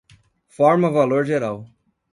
Forma-valor 0.47 1.21
geral 1.25 1.69